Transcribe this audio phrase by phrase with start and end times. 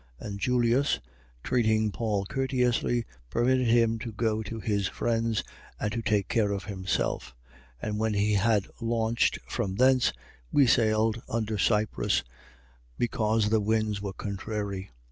[0.19, 0.99] And Julius,
[1.43, 5.43] treating Paul courteously, permitted him to go to his friends
[5.79, 7.35] and to take care of himself.
[7.83, 7.87] 27:4.
[7.89, 10.11] And when we had launched from thence,
[10.51, 12.23] we sailed under Cyprus,
[12.97, 14.85] because the winds were contrary.
[14.91, 14.91] 27:5.